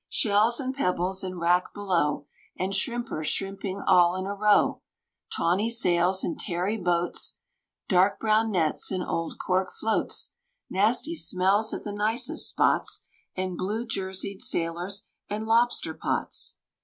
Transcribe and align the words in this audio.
Shells 0.09 0.59
and 0.59 0.73
pebbles, 0.73 1.23
and 1.23 1.39
wrack 1.39 1.75
below, 1.75 2.25
And 2.57 2.73
shrimpers 2.73 3.27
shrimping 3.27 3.83
all 3.85 4.15
in 4.15 4.25
a 4.25 4.33
row; 4.33 4.81
Tawny 5.31 5.69
sails 5.69 6.23
and 6.23 6.39
tarry 6.39 6.75
boats, 6.75 7.37
Dark 7.87 8.19
brown 8.19 8.49
nets 8.49 8.89
and 8.89 9.03
old 9.05 9.35
cork 9.37 9.71
floats; 9.71 10.33
Nasty 10.71 11.15
smells 11.15 11.71
at 11.71 11.83
the 11.83 11.93
nicest 11.93 12.49
spots, 12.49 13.01
And 13.37 13.55
blue 13.59 13.85
jerseyed 13.85 14.41
sailors 14.41 15.05
and 15.29 15.45
lobster 15.45 15.93
pots. 15.93 16.57